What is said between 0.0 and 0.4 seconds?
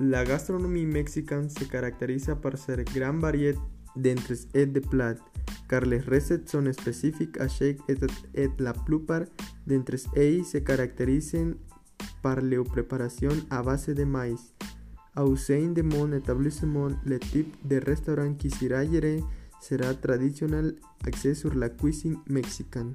La